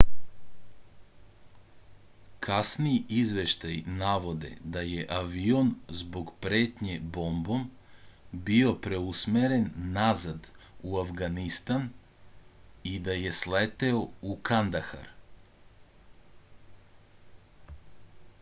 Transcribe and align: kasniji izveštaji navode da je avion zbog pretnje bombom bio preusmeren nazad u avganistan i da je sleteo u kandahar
kasniji 2.45 3.01
izveštaji 3.23 3.81
navode 3.97 4.49
da 4.77 4.81
je 4.91 5.03
avion 5.17 5.67
zbog 5.99 6.31
pretnje 6.45 6.95
bombom 7.17 7.61
bio 8.49 8.71
preusmeren 8.87 9.67
nazad 9.99 10.49
u 10.93 10.97
avganistan 11.03 11.87
i 12.93 12.95
da 13.09 13.19
je 13.27 13.35
sleteo 13.43 13.99
u 14.33 14.39
kandahar 14.51 15.05